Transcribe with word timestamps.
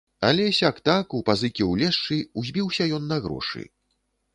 Але 0.27 0.45
сяк-так, 0.59 1.05
у 1.19 1.21
пазыкі 1.29 1.69
ўлезшы, 1.73 2.21
узбіўся 2.43 2.93
ён 3.01 3.11
на 3.13 3.17
грошы. 3.29 3.61